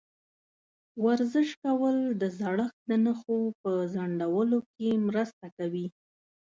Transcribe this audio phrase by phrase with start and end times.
[1.05, 5.85] ورزش کول د زړښت د نښو په ځنډولو کې مرسته کوي.